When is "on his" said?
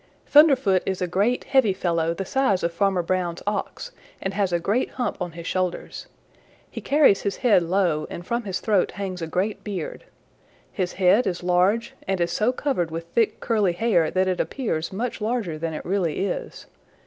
5.21-5.45